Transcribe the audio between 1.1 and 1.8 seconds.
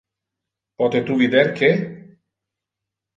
vider que?